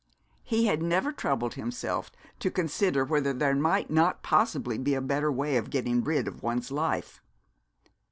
[0.41, 2.09] He had never troubled himself
[2.39, 6.41] to consider whether there might not possibly be a better way of getting rid of
[6.41, 7.21] one's life.